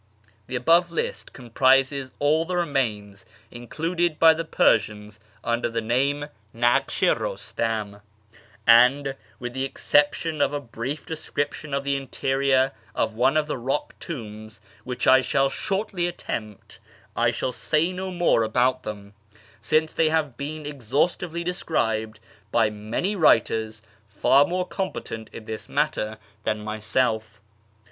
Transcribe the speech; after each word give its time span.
The 0.47 0.55
above 0.55 0.89
list 0.89 1.31
comprises 1.31 2.11
all 2.17 2.47
tlie 2.47 2.55
remains 2.55 3.23
included 3.51 4.17
by 4.17 4.33
the 4.33 4.43
Persians 4.43 5.19
under 5.43 5.69
the 5.69 5.79
name" 5.79 6.25
Naksh 6.55 7.07
i 7.07 7.13
Ptustam," 7.13 8.01
and, 8.65 9.15
with 9.37 9.53
the 9.53 9.63
excep 9.63 10.15
tion 10.15 10.41
of 10.41 10.53
a 10.53 10.59
brief 10.59 11.05
description 11.05 11.71
of 11.71 11.83
the 11.83 11.95
interior 11.95 12.71
of 12.95 13.13
one 13.13 13.37
of 13.37 13.45
the 13.45 13.59
rock 13.59 13.93
tombs 13.99 14.59
which 14.83 15.05
I 15.05 15.21
shall 15.21 15.51
shortly 15.51 16.07
attempt, 16.07 16.79
I 17.15 17.29
shall 17.29 17.51
say 17.51 17.91
no 17.91 18.09
more 18.09 18.41
about 18.41 18.81
them, 18.81 19.13
since 19.61 19.93
they 19.93 20.09
have 20.09 20.35
been 20.35 20.65
exhaustively 20.65 21.43
described 21.43 22.19
by 22.51 22.71
many 22.71 23.15
writers 23.15 23.83
far 24.07 24.47
more 24.47 24.65
competent 24.67 25.29
in 25.31 25.45
this 25.45 25.69
matter 25.69 26.17
than 26.43 26.61
myself. 26.63 27.39